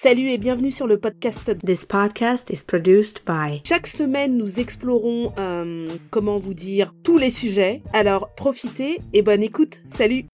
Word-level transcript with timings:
Salut 0.00 0.28
et 0.28 0.38
bienvenue 0.38 0.70
sur 0.70 0.86
le 0.86 0.96
podcast. 0.96 1.58
This 1.66 1.84
podcast 1.84 2.50
is 2.50 2.62
produced 2.64 3.22
by. 3.26 3.62
Chaque 3.66 3.88
semaine, 3.88 4.36
nous 4.36 4.60
explorons, 4.60 5.32
euh, 5.40 5.88
comment 6.10 6.38
vous 6.38 6.54
dire, 6.54 6.94
tous 7.02 7.18
les 7.18 7.30
sujets. 7.30 7.82
Alors 7.92 8.32
profitez 8.36 9.00
et 9.12 9.22
bonne 9.22 9.42
écoute. 9.42 9.80
Salut 9.86 10.26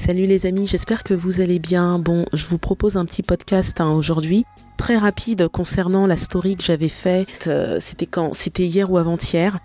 Salut 0.00 0.26
les 0.26 0.44
amis, 0.44 0.66
j'espère 0.66 1.04
que 1.04 1.14
vous 1.14 1.40
allez 1.40 1.60
bien. 1.60 2.00
Bon, 2.00 2.26
je 2.32 2.44
vous 2.46 2.58
propose 2.58 2.96
un 2.96 3.04
petit 3.04 3.22
podcast 3.22 3.80
hein, 3.80 3.92
aujourd'hui, 3.92 4.44
très 4.76 4.96
rapide 4.96 5.46
concernant 5.46 6.08
la 6.08 6.16
story 6.16 6.56
que 6.56 6.64
j'avais 6.64 6.88
faite. 6.88 7.44
Euh, 7.46 7.78
c'était 7.78 8.06
quand 8.06 8.34
C'était 8.34 8.66
hier 8.66 8.90
ou 8.90 8.98
avant-hier 8.98 9.60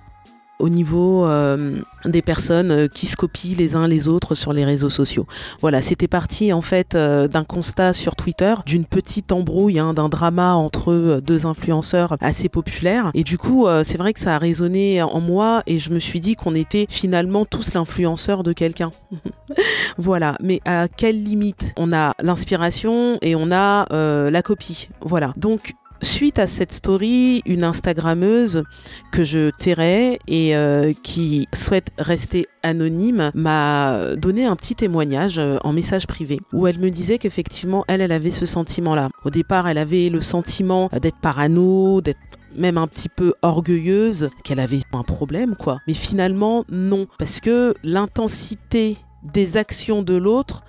au 0.59 0.69
niveau 0.69 1.25
euh, 1.25 1.79
des 2.05 2.21
personnes 2.21 2.71
euh, 2.71 2.87
qui 2.87 3.05
se 3.05 3.15
copient 3.15 3.55
les 3.57 3.75
uns 3.75 3.87
les 3.87 4.07
autres 4.07 4.35
sur 4.35 4.53
les 4.53 4.65
réseaux 4.65 4.89
sociaux. 4.89 5.25
Voilà, 5.61 5.81
c'était 5.81 6.07
parti 6.07 6.51
en 6.53 6.61
fait 6.61 6.95
euh, 6.95 7.27
d'un 7.27 7.43
constat 7.43 7.93
sur 7.93 8.15
Twitter, 8.15 8.53
d'une 8.65 8.85
petite 8.85 9.31
embrouille, 9.31 9.79
hein, 9.79 9.93
d'un 9.93 10.09
drama 10.09 10.53
entre 10.53 11.19
deux 11.23 11.45
influenceurs 11.45 12.17
assez 12.21 12.49
populaires. 12.49 13.11
Et 13.13 13.23
du 13.23 13.37
coup, 13.37 13.67
c'est 13.83 13.97
vrai 13.97 14.13
que 14.13 14.19
ça 14.19 14.35
a 14.35 14.37
résonné 14.37 15.01
en 15.01 15.19
moi 15.19 15.63
et 15.67 15.79
je 15.79 15.91
me 15.91 15.99
suis 15.99 16.19
dit 16.19 16.35
qu'on 16.35 16.55
était 16.55 16.85
finalement 16.89 17.45
tous 17.45 17.73
l'influenceur 17.73 18.43
de 18.43 18.53
quelqu'un. 18.53 18.91
voilà, 19.97 20.35
mais 20.41 20.61
à 20.65 20.87
quelle 20.87 21.23
limite? 21.23 21.73
On 21.77 21.93
a 21.93 22.13
l'inspiration 22.21 23.17
et 23.21 23.35
on 23.35 23.51
a 23.51 23.87
la 24.29 24.41
copie. 24.41 24.89
Voilà. 25.01 25.33
Donc 25.37 25.73
Suite 26.01 26.37
à 26.37 26.47
cette 26.47 26.71
story, 26.73 27.41
une 27.45 27.63
Instagrammeuse 27.63 28.63
que 29.11 29.23
je 29.23 29.49
tairai 29.49 30.19
et 30.27 30.55
euh, 30.55 30.93
qui 31.03 31.47
souhaite 31.53 31.89
rester 31.97 32.45
anonyme 32.61 33.31
m'a 33.33 34.15
donné 34.15 34.45
un 34.45 34.55
petit 34.55 34.75
témoignage 34.75 35.39
euh, 35.39 35.57
en 35.63 35.73
message 35.73 36.05
privé 36.05 36.39
où 36.53 36.67
elle 36.67 36.77
me 36.79 36.91
disait 36.91 37.17
qu'effectivement 37.17 37.83
elle, 37.87 38.01
elle 38.01 38.11
avait 38.11 38.31
ce 38.31 38.45
sentiment-là. 38.45 39.09
Au 39.25 39.31
départ, 39.31 39.67
elle 39.67 39.79
avait 39.79 40.09
le 40.09 40.21
sentiment 40.21 40.89
d'être 41.01 41.19
parano, 41.19 42.01
d'être 42.01 42.19
même 42.55 42.77
un 42.77 42.87
petit 42.87 43.09
peu 43.09 43.33
orgueilleuse, 43.41 44.29
qu'elle 44.43 44.59
avait 44.59 44.81
un 44.93 45.03
problème 45.03 45.55
quoi. 45.55 45.79
Mais 45.87 45.93
finalement 45.95 46.63
non, 46.69 47.07
parce 47.17 47.39
que 47.39 47.73
l'intensité 47.83 48.97
des 49.23 49.57
actions 49.57 50.03
de 50.03 50.15
l'autre 50.15 50.63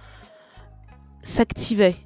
s'activait 1.22 1.96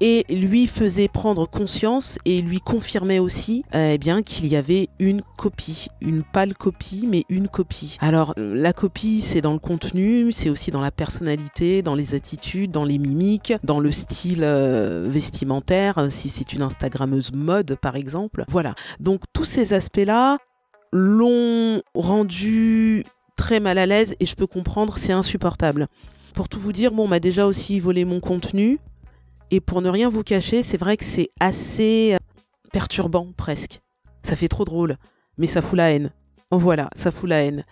et 0.00 0.24
lui 0.28 0.66
faisait 0.66 1.08
prendre 1.08 1.48
conscience 1.48 2.18
et 2.24 2.42
lui 2.42 2.60
confirmait 2.60 3.18
aussi 3.18 3.64
euh, 3.74 3.92
eh 3.94 3.98
bien 3.98 4.22
qu'il 4.22 4.46
y 4.46 4.56
avait 4.56 4.88
une 4.98 5.22
copie, 5.36 5.88
une 6.00 6.22
pâle 6.22 6.54
copie 6.54 7.06
mais 7.08 7.24
une 7.28 7.48
copie. 7.48 7.96
Alors 8.00 8.34
la 8.36 8.72
copie 8.72 9.20
c'est 9.20 9.40
dans 9.40 9.52
le 9.52 9.58
contenu, 9.58 10.32
c'est 10.32 10.50
aussi 10.50 10.70
dans 10.70 10.80
la 10.80 10.90
personnalité, 10.90 11.82
dans 11.82 11.94
les 11.94 12.14
attitudes, 12.14 12.70
dans 12.70 12.84
les 12.84 12.98
mimiques, 12.98 13.54
dans 13.64 13.80
le 13.80 13.92
style 13.92 14.42
euh, 14.42 15.06
vestimentaire, 15.08 15.98
euh, 15.98 16.10
si 16.10 16.28
c'est 16.28 16.52
une 16.52 16.62
instagrammeuse 16.62 17.32
mode 17.32 17.76
par 17.80 17.96
exemple. 17.96 18.44
Voilà. 18.48 18.74
Donc 19.00 19.22
tous 19.32 19.44
ces 19.44 19.72
aspects-là 19.72 20.38
l'ont 20.92 21.82
rendu 21.94 23.04
très 23.36 23.60
mal 23.60 23.78
à 23.78 23.86
l'aise 23.86 24.14
et 24.18 24.26
je 24.26 24.34
peux 24.34 24.46
comprendre, 24.46 24.98
c'est 24.98 25.12
insupportable. 25.12 25.86
Pour 26.34 26.48
tout 26.48 26.60
vous 26.60 26.72
dire, 26.72 26.92
bon, 26.92 27.04
on 27.04 27.08
m'a 27.08 27.20
déjà 27.20 27.46
aussi 27.46 27.80
volé 27.80 28.04
mon 28.04 28.20
contenu. 28.20 28.78
Et 29.50 29.60
pour 29.60 29.80
ne 29.80 29.88
rien 29.88 30.08
vous 30.08 30.24
cacher, 30.24 30.62
c'est 30.62 30.76
vrai 30.76 30.96
que 30.96 31.04
c'est 31.04 31.30
assez 31.38 32.14
euh, 32.14 32.18
perturbant 32.72 33.28
presque. 33.36 33.80
Ça 34.24 34.34
fait 34.34 34.48
trop 34.48 34.64
drôle, 34.64 34.96
mais 35.38 35.46
ça 35.46 35.62
fout 35.62 35.76
la 35.76 35.92
haine. 35.92 36.10
Voilà, 36.50 36.90
ça 36.96 37.12
fout 37.12 37.28
la 37.28 37.44
haine. 37.44 37.62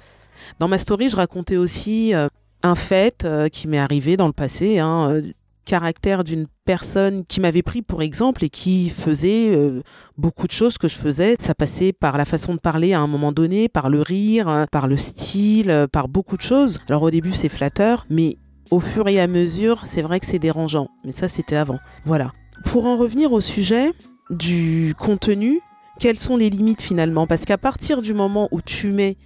Dans 0.60 0.68
ma 0.68 0.78
story, 0.78 1.10
je 1.10 1.16
racontais 1.16 1.56
aussi 1.56 2.14
euh, 2.14 2.28
un 2.62 2.76
fait 2.76 3.24
euh, 3.24 3.48
qui 3.48 3.66
m'est 3.66 3.78
arrivé 3.78 4.16
dans 4.16 4.28
le 4.28 4.32
passé, 4.32 4.78
hein, 4.78 5.20
caractère 5.64 6.22
d'une 6.22 6.46
personne 6.64 7.24
qui 7.24 7.40
m'avait 7.40 7.62
pris 7.62 7.82
pour 7.82 8.02
exemple 8.02 8.44
et 8.44 8.50
qui 8.50 8.90
faisait 8.90 9.58
beaucoup 10.18 10.46
de 10.46 10.52
choses 10.52 10.76
que 10.76 10.88
je 10.88 10.96
faisais. 10.96 11.36
Ça 11.40 11.54
passait 11.54 11.94
par 11.94 12.18
la 12.18 12.26
façon 12.26 12.52
de 12.54 12.58
parler 12.58 12.92
à 12.92 13.00
un 13.00 13.06
moment 13.06 13.32
donné, 13.32 13.70
par 13.70 13.88
le 13.88 14.02
rire, 14.02 14.66
par 14.70 14.88
le 14.88 14.98
style, 14.98 15.86
par 15.90 16.08
beaucoup 16.08 16.36
de 16.36 16.42
choses. 16.42 16.80
Alors 16.90 17.00
au 17.00 17.10
début 17.10 17.32
c'est 17.32 17.48
flatteur, 17.48 18.04
mais 18.10 18.36
au 18.70 18.80
fur 18.80 19.08
et 19.08 19.20
à 19.20 19.26
mesure, 19.26 19.82
c'est 19.86 20.02
vrai 20.02 20.20
que 20.20 20.26
c'est 20.26 20.38
dérangeant. 20.38 20.88
Mais 21.04 21.12
ça, 21.12 21.28
c'était 21.28 21.56
avant. 21.56 21.78
Voilà. 22.04 22.32
Pour 22.64 22.86
en 22.86 22.96
revenir 22.96 23.32
au 23.32 23.40
sujet 23.40 23.92
du 24.30 24.94
contenu, 24.98 25.60
quelles 26.00 26.18
sont 26.18 26.36
les 26.36 26.50
limites 26.50 26.82
finalement? 26.82 27.26
Parce 27.26 27.44
qu'à 27.44 27.58
partir 27.58 28.02
du 28.02 28.14
moment 28.14 28.48
où 28.50 28.60
tu 28.60 28.90
mets 28.90 29.16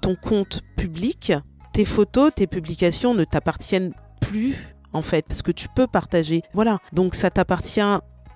ton 0.00 0.14
compte 0.14 0.62
public, 0.76 1.32
tes 1.72 1.84
photos, 1.84 2.34
tes 2.34 2.46
publications 2.46 3.14
ne 3.14 3.24
t'appartiennent 3.24 3.92
plus 4.20 4.56
en 4.92 5.02
fait, 5.02 5.24
parce 5.26 5.42
que 5.42 5.52
tu 5.52 5.68
peux 5.74 5.86
partager. 5.86 6.42
Voilà, 6.52 6.78
donc 6.92 7.14
ça 7.14 7.30
t'appartient 7.30 7.80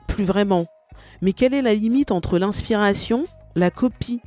plus 0.08 0.24
vraiment. 0.24 0.66
Mais 1.22 1.32
quelle 1.32 1.54
est 1.54 1.62
la 1.62 1.74
limite 1.74 2.10
entre 2.10 2.38
l'inspiration, 2.38 3.24
la 3.54 3.70
copie? 3.70 4.20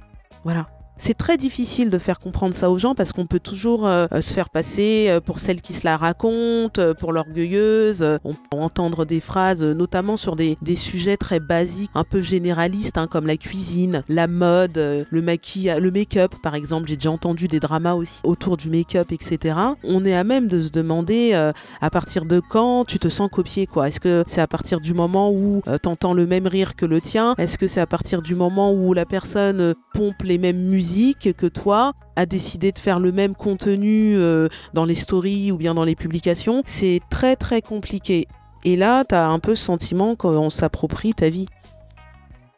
Voilà. 0.43 0.67
C'est 1.01 1.13
très 1.13 1.37
difficile 1.37 1.89
de 1.89 1.97
faire 1.97 2.19
comprendre 2.19 2.53
ça 2.53 2.69
aux 2.69 2.77
gens 2.77 2.93
parce 2.93 3.13
qu'on 3.13 3.25
peut 3.25 3.39
toujours 3.39 3.87
euh, 3.87 4.05
euh, 4.11 4.19
se 4.19 4.33
faire 4.33 4.49
passer 4.49 5.07
euh, 5.07 5.21
pour 5.21 5.39
celle 5.39 5.61
qui 5.61 5.73
se 5.73 5.85
la 5.85 5.95
raconte, 5.95 6.81
pour 6.95 7.13
l'orgueilleuse. 7.13 8.05
On 8.25 8.33
peut 8.33 8.57
entendre 8.57 9.05
des 9.05 9.21
phrases, 9.21 9.63
notamment 9.63 10.17
sur 10.17 10.35
des, 10.35 10.57
sujets 10.75 11.15
très 11.15 11.39
basiques, 11.39 11.89
un 11.95 12.03
peu 12.03 12.21
généralistes, 12.21 12.97
hein, 12.97 13.07
comme 13.07 13.27
la 13.27 13.37
cuisine, 13.37 14.03
la 14.09 14.27
mode, 14.27 14.77
le 15.09 15.21
maquillage, 15.21 15.79
le 15.79 15.89
make-up, 15.89 16.35
par 16.43 16.53
exemple. 16.53 16.89
J'ai 16.89 16.97
déjà 16.97 17.11
entendu 17.11 17.47
des 17.47 17.61
dramas 17.61 17.93
aussi 17.93 18.19
autour 18.25 18.57
du 18.57 18.69
make-up, 18.69 19.11
etc. 19.11 19.55
On 19.83 20.05
est 20.05 20.15
à 20.15 20.25
même 20.25 20.47
de 20.47 20.61
se 20.61 20.69
demander 20.69 21.33
à 21.33 21.89
partir 21.89 22.25
de 22.25 22.41
quand 22.41 22.83
tu 22.85 22.99
te 22.99 23.07
sens 23.07 23.29
copié, 23.31 23.67
quoi. 23.67 23.87
Est-ce 23.87 24.01
que 24.01 24.25
c'est 24.27 24.41
à 24.41 24.47
partir 24.47 24.81
du 24.81 24.93
moment 24.93 25.31
où 25.31 25.61
tu 25.81 25.89
entends 25.89 26.13
le 26.13 26.27
même 26.27 26.45
rire 26.45 26.75
que 26.75 26.85
le 26.85 26.99
tien? 26.99 27.35
Est-ce 27.37 27.57
que 27.57 27.67
c'est 27.67 27.81
à 27.81 27.87
partir 27.87 28.21
du 28.21 28.35
moment 28.35 28.73
où 28.73 28.93
la 28.93 29.05
personne 29.05 29.73
pompe 29.93 30.23
les 30.23 30.37
mêmes 30.37 30.59
musiques 30.67 30.88
que 31.33 31.47
toi 31.47 31.93
a 32.15 32.25
décidé 32.25 32.71
de 32.71 32.79
faire 32.79 32.99
le 32.99 33.11
même 33.11 33.35
contenu 33.35 34.15
euh, 34.17 34.47
dans 34.73 34.85
les 34.85 34.95
stories 34.95 35.51
ou 35.51 35.57
bien 35.57 35.73
dans 35.73 35.83
les 35.83 35.95
publications, 35.95 36.63
c'est 36.65 37.01
très 37.09 37.35
très 37.35 37.61
compliqué. 37.61 38.27
Et 38.65 38.75
là, 38.75 39.05
tu 39.05 39.15
as 39.15 39.27
un 39.27 39.39
peu 39.39 39.55
ce 39.55 39.63
sentiment 39.63 40.15
qu'on 40.15 40.49
s'approprie 40.49 41.13
ta 41.13 41.29
vie. 41.29 41.47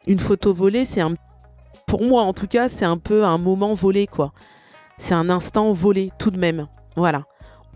Une 0.06 0.18
photo 0.18 0.52
volée, 0.52 0.84
c'est 0.84 1.00
un 1.00 1.14
pour 1.86 2.02
moi 2.02 2.22
en 2.22 2.32
tout 2.32 2.46
cas, 2.46 2.68
c'est 2.68 2.84
un 2.84 2.96
peu 2.96 3.24
un 3.24 3.38
moment 3.38 3.74
volé 3.74 4.06
quoi. 4.06 4.32
C'est 4.98 5.14
un 5.14 5.28
instant 5.28 5.72
volé 5.72 6.10
tout 6.18 6.30
de 6.30 6.38
même. 6.38 6.66
Voilà. 6.96 7.24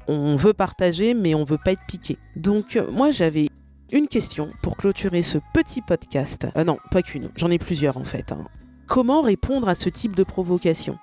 On 0.08 0.36
veut 0.36 0.54
partager 0.54 1.14
mais 1.14 1.34
on 1.34 1.44
veut 1.44 1.58
pas 1.62 1.72
être 1.72 1.86
piqué. 1.86 2.18
Donc 2.34 2.76
euh, 2.76 2.90
moi 2.90 3.12
j'avais 3.12 3.48
une 3.92 4.08
question 4.08 4.50
pour 4.62 4.76
clôturer 4.76 5.22
ce 5.22 5.38
petit 5.52 5.82
podcast. 5.82 6.46
Euh, 6.56 6.64
non, 6.64 6.78
pas 6.90 7.02
qu'une, 7.02 7.28
j'en 7.36 7.50
ai 7.50 7.58
plusieurs 7.58 7.96
en 7.96 8.04
fait. 8.04 8.32
Hein. 8.32 8.46
Comment 8.86 9.20
répondre 9.20 9.68
à 9.68 9.74
ce 9.74 9.88
type 9.88 10.14
de 10.14 10.24
provocation. 10.24 10.98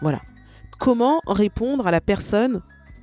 Voilà. 0.00 0.20
Comment 0.78 1.20
répondre 1.26 1.86
à 1.86 1.90
la 1.90 2.00
personne 2.00 2.62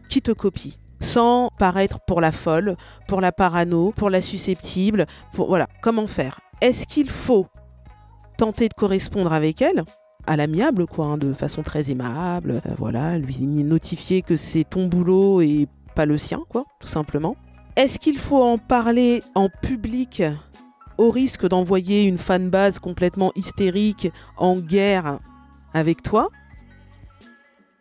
qui 0.10 0.22
te 0.22 0.32
copie 0.32 0.78
sans 1.00 1.50
paraître 1.58 2.00
pour 2.06 2.22
la 2.22 2.32
folle, 2.32 2.78
pour 3.08 3.22
la 3.22 3.32
parano, 3.32 3.92
pour 3.92 4.10
la 4.10 4.22
susceptible, 4.22 5.08
voilà, 5.34 5.68
comment 5.82 6.08
faire? 6.08 6.40
Est-ce 6.62 6.86
qu'il 6.86 7.10
faut 7.10 7.48
tenter 8.38 8.70
de 8.70 8.74
correspondre 8.74 9.34
avec 9.34 9.62
elle? 9.62 9.84
À 10.28 10.38
l'amiable 10.38 10.86
quoi, 10.86 11.06
hein, 11.06 11.18
de 11.18 11.34
façon 11.34 11.64
très 11.64 11.90
aimable, 11.90 12.62
euh, 12.68 12.76
voilà, 12.78 13.18
lui 13.18 13.40
notifier 13.46 14.22
que 14.22 14.38
c'est 14.38 14.64
ton 14.64 14.86
boulot 14.86 15.42
et 15.42 15.68
pas 15.96 16.06
le 16.06 16.20
sien 16.20 16.44
quoi, 16.48 16.66
tout 16.80 16.88
simplement. 16.88 17.36
Est-ce 17.76 17.98
qu'il 17.98 18.20
faut 18.20 18.44
en 18.44 18.60
parler 18.60 19.24
en 19.34 19.50
public? 19.50 20.22
Au 21.02 21.10
risque 21.10 21.48
d'envoyer 21.48 22.04
une 22.04 22.20
fanbase 22.20 22.78
complètement 22.78 23.32
hystérique 23.36 24.12
en 24.38 24.58
guerre 24.58 25.18
avec 25.74 26.04
toi 26.04 26.30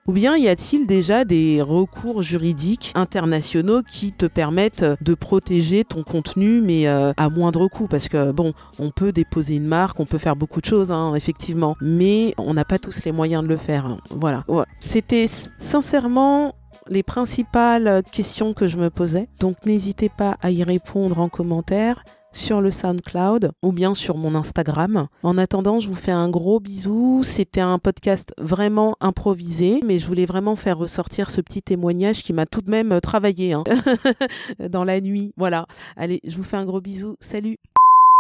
ou 0.07 0.13
bien 0.13 0.37
y 0.37 0.49
a-t-il 0.49 0.87
déjà 0.87 1.25
des 1.25 1.61
recours 1.61 2.23
juridiques 2.23 2.93
internationaux 2.95 3.83
qui 3.83 4.13
te 4.13 4.25
permettent 4.25 4.84
de 5.03 5.15
protéger 5.15 5.84
ton 5.84 6.03
contenu, 6.03 6.63
mais 6.63 6.89
euh, 6.89 7.13
à 7.17 7.28
moindre 7.28 7.69
coût? 7.69 7.87
Parce 7.87 8.09
que 8.09 8.33
bon, 8.33 8.55
on 8.78 8.91
peut 8.91 9.13
déposer 9.13 9.57
une 9.57 9.66
marque, 9.66 10.01
on 10.01 10.07
peut 10.07 10.19
faire 10.19 10.34
beaucoup 10.34 10.61
de 10.61 10.66
choses, 10.66 10.91
hein, 10.91 11.15
effectivement, 11.15 11.77
mais 11.81 12.34
on 12.39 12.55
n'a 12.55 12.65
pas 12.65 12.78
tous 12.78 13.05
les 13.05 13.13
moyens 13.13 13.43
de 13.45 13.49
le 13.49 13.59
faire. 13.59 13.87
Hein. 13.87 13.99
Voilà. 14.11 14.43
C'était 14.81 15.28
sincèrement 15.28 16.55
les 16.89 17.03
principales 17.03 18.03
questions 18.11 18.55
que 18.55 18.66
je 18.66 18.78
me 18.78 18.89
posais. 18.91 19.28
Donc 19.39 19.65
n'hésitez 19.66 20.09
pas 20.09 20.39
à 20.41 20.51
y 20.51 20.65
répondre 20.65 21.21
en 21.21 21.28
commentaire 21.28 22.03
sur 22.32 22.60
le 22.60 22.71
SoundCloud 22.71 23.53
ou 23.62 23.72
bien 23.72 23.94
sur 23.94 24.16
mon 24.16 24.34
Instagram. 24.34 25.09
En 25.22 25.38
attendant, 25.38 25.80
je 25.80 25.88
vous 25.88 25.94
fais 25.94 26.12
un 26.12 26.28
gros 26.28 26.60
bisou. 26.60 27.22
C'était 27.24 27.60
un 27.60 27.78
podcast 27.78 28.32
vraiment 28.38 28.97
improvisé, 29.00 29.80
mais 29.84 29.98
je 29.98 30.06
voulais 30.06 30.27
vraiment 30.27 30.56
faire 30.56 30.78
ressortir 30.78 31.30
ce 31.30 31.41
petit 31.41 31.62
témoignage 31.62 32.22
qui 32.22 32.32
m'a 32.32 32.47
tout 32.47 32.60
de 32.60 32.71
même 32.71 33.00
travaillé 33.00 33.53
hein, 33.53 33.65
dans 34.71 34.84
la 34.84 35.00
nuit. 35.00 35.32
Voilà. 35.36 35.66
Allez, 35.97 36.21
je 36.24 36.36
vous 36.36 36.44
fais 36.44 36.56
un 36.56 36.65
gros 36.65 36.80
bisou. 36.80 37.16
Salut 37.21 37.59